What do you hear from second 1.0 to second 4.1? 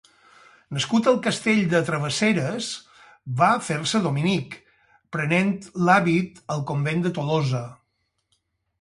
al castell de Travesseres, va fer-se